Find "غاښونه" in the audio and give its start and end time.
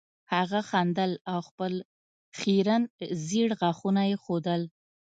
3.59-4.01